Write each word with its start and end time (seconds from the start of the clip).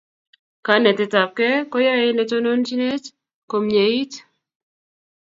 Kanetet 0.65 1.11
tab 1.13 1.31
gei 1.37 1.55
koyaiyey 1.71 2.13
netoninjinet 2.15 3.03
komyeit 3.49 4.13